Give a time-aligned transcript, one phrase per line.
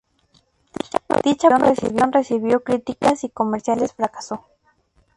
[1.23, 4.47] Dicha producción recibió críticas tibias y comercialmente fracasó.